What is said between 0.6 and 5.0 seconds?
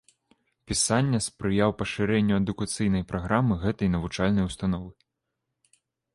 Пісання спрыяў пашырэнню адукацыйнай праграмы гэтай навучальнай установы.